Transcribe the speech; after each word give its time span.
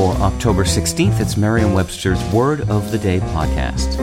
For 0.00 0.16
October 0.22 0.64
16th, 0.64 1.20
it's 1.20 1.36
Merriam 1.36 1.74
Webster's 1.74 2.24
Word 2.32 2.62
of 2.70 2.90
the 2.90 2.96
Day 2.96 3.20
podcast. 3.20 3.98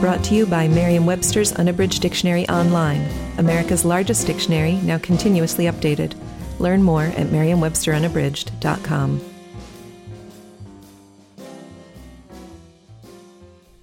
Brought 0.00 0.22
to 0.26 0.36
you 0.36 0.46
by 0.46 0.68
Merriam 0.68 1.04
Webster's 1.04 1.52
Unabridged 1.54 2.00
Dictionary 2.00 2.48
Online, 2.48 3.04
America's 3.38 3.84
largest 3.84 4.24
dictionary, 4.24 4.74
now 4.84 4.98
continuously 4.98 5.64
updated. 5.64 6.14
Learn 6.60 6.80
more 6.80 7.02
at 7.02 7.32
merriam-websterunabridged.com. 7.32 9.20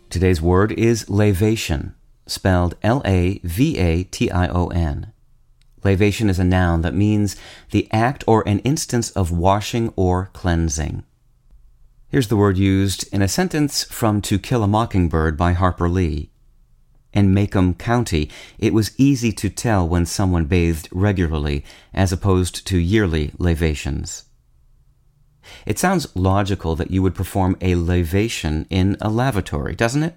Today's 0.09 0.41
word 0.41 0.71
is 0.71 1.09
lavation, 1.09 1.93
spelled 2.25 2.75
L 2.81 3.01
A 3.03 3.41
V 3.43 3.77
A 3.77 4.03
T 4.03 4.31
I 4.31 4.47
O 4.47 4.67
N. 4.67 5.11
Lavation 5.83 6.29
is 6.29 6.39
a 6.39 6.43
noun 6.43 6.81
that 6.81 6.93
means 6.93 7.35
the 7.71 7.87
act 7.91 8.23
or 8.27 8.47
an 8.47 8.59
instance 8.59 9.09
of 9.11 9.31
washing 9.31 9.91
or 9.95 10.29
cleansing. 10.33 11.03
Here's 12.09 12.27
the 12.27 12.37
word 12.37 12.57
used 12.57 13.11
in 13.13 13.21
a 13.21 13.27
sentence 13.27 13.83
from 13.83 14.21
To 14.23 14.37
Kill 14.37 14.63
a 14.63 14.67
Mockingbird 14.67 15.37
by 15.37 15.53
Harper 15.53 15.89
Lee. 15.89 16.29
In 17.13 17.33
Maycomb 17.33 17.77
County, 17.77 18.29
it 18.57 18.73
was 18.73 18.93
easy 18.97 19.31
to 19.33 19.49
tell 19.49 19.87
when 19.87 20.05
someone 20.05 20.45
bathed 20.45 20.87
regularly 20.91 21.65
as 21.93 22.11
opposed 22.11 22.65
to 22.67 22.77
yearly 22.77 23.31
lavations. 23.37 24.25
It 25.65 25.79
sounds 25.79 26.15
logical 26.15 26.75
that 26.75 26.91
you 26.91 27.01
would 27.01 27.15
perform 27.15 27.57
a 27.59 27.75
lavation 27.75 28.65
in 28.69 28.97
a 29.01 29.09
lavatory, 29.09 29.75
doesn't 29.75 30.03
it? 30.03 30.15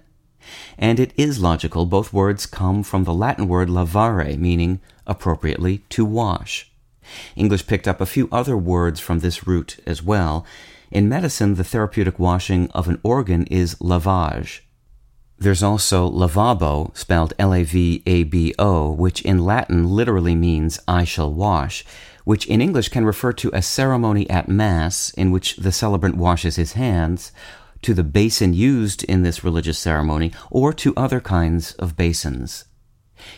And 0.77 0.99
it 0.99 1.13
is 1.17 1.41
logical, 1.41 1.85
both 1.85 2.13
words 2.13 2.45
come 2.45 2.83
from 2.83 3.03
the 3.03 3.13
Latin 3.13 3.47
word 3.47 3.69
lavare, 3.69 4.37
meaning 4.37 4.79
appropriately 5.07 5.79
to 5.89 6.05
wash. 6.05 6.71
English 7.35 7.67
picked 7.67 7.87
up 7.87 8.01
a 8.01 8.05
few 8.05 8.27
other 8.31 8.57
words 8.57 8.99
from 8.99 9.19
this 9.19 9.47
root 9.47 9.77
as 9.85 10.01
well. 10.01 10.45
In 10.91 11.09
medicine, 11.09 11.55
the 11.55 11.63
therapeutic 11.63 12.19
washing 12.19 12.69
of 12.71 12.87
an 12.87 12.99
organ 13.03 13.45
is 13.45 13.75
lavage. 13.75 14.61
There's 15.37 15.63
also 15.63 16.09
lavabo, 16.09 16.95
spelled 16.95 17.33
L 17.37 17.53
A 17.53 17.63
V 17.63 18.01
A 18.05 18.23
B 18.23 18.55
O, 18.57 18.91
which 18.91 19.21
in 19.21 19.43
Latin 19.43 19.89
literally 19.89 20.35
means 20.35 20.79
I 20.87 21.03
shall 21.03 21.33
wash, 21.33 21.83
which 22.23 22.45
in 22.47 22.61
English 22.61 22.89
can 22.89 23.05
refer 23.05 23.33
to 23.33 23.51
a 23.53 23.61
ceremony 23.61 24.29
at 24.29 24.47
Mass 24.47 25.11
in 25.11 25.31
which 25.31 25.57
the 25.57 25.73
celebrant 25.73 26.15
washes 26.15 26.55
his 26.55 26.73
hands, 26.73 27.33
to 27.85 27.93
the 27.93 28.03
basin 28.03 28.51
used 28.51 29.03
in 29.03 29.21
this 29.21 29.43
religious 29.43 29.77
ceremony, 29.77 30.31
or 30.49 30.73
to 30.73 30.91
other 30.97 31.21
kinds 31.21 31.73
of 31.73 31.95
basins. 31.95 32.65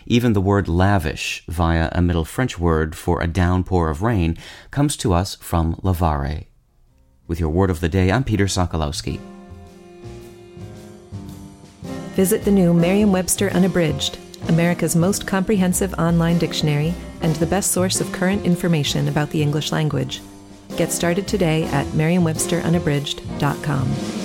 Even 0.06 0.32
the 0.32 0.40
word 0.40 0.70
lavish, 0.70 1.44
via 1.50 1.90
a 1.92 2.02
Middle 2.02 2.24
French 2.24 2.58
word 2.58 2.96
for 2.96 3.22
a 3.22 3.28
downpour 3.28 3.90
of 3.90 4.02
rain, 4.02 4.38
comes 4.72 4.96
to 4.96 5.12
us 5.12 5.36
from 5.36 5.76
lavare. 5.84 6.46
With 7.28 7.42
your 7.42 7.50
word 7.50 7.70
of 7.70 7.82
the 7.82 7.90
day, 7.90 8.10
I'm 8.10 8.24
Peter 8.24 8.46
Sokolowski. 8.46 9.20
Visit 12.16 12.46
the 12.46 12.52
new 12.52 12.74
Merriam 12.74 13.12
Webster 13.12 13.50
Unabridged, 13.50 14.18
America's 14.48 14.96
most 14.96 15.28
comprehensive 15.28 15.94
online 15.96 16.38
dictionary 16.38 16.94
and 17.20 17.36
the 17.36 17.46
best 17.46 17.74
source 17.74 18.00
of 18.00 18.10
current 18.14 18.46
information 18.46 19.10
about 19.10 19.30
the 19.32 19.42
English 19.42 19.74
language. 19.74 20.22
Get 20.78 20.94
started 20.94 21.28
today 21.28 21.66
at 21.66 21.94
merriam-websterunabridged.com. 21.96 24.17